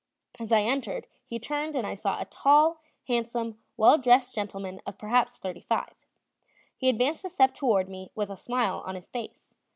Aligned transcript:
As 0.39 0.51
I 0.51 0.63
entered, 0.63 1.05
he 1.27 1.37
turned 1.37 1.75
and 1.75 1.85
I 1.85 1.93
saw 1.93 2.19
a 2.19 2.25
tall, 2.25 2.81
handsome, 3.07 3.59
well 3.77 3.99
dressed 3.99 4.33
gentleman 4.33 4.81
of 4.87 4.97
perhaps 4.97 5.37
thirty 5.37 5.61
five; 5.61 5.93
he 6.75 6.89
advanced 6.89 7.23
a 7.23 7.29
step 7.29 7.53
toward 7.53 7.87
me 7.87 8.09
with 8.15 8.31
a 8.31 8.35
smile 8.35 8.81
on 8.83 8.95
his 8.95 9.11
face. 9.11 9.55